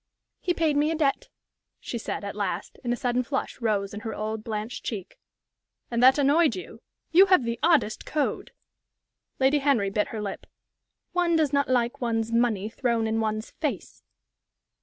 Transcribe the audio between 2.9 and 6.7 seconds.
a sudden flush rose in her old, blanched cheek. "And that annoyed